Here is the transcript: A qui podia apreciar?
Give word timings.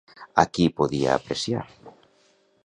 A 0.43 0.45
qui 0.55 0.65
podia 0.79 1.11
apreciar? 1.17 1.63